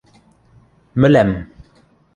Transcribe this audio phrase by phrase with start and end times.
[0.99, 1.31] –Мӹлӓм...